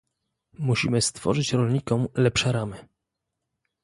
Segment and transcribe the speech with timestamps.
[0.59, 2.87] Musimy stworzyć rolnikom lepsze ramy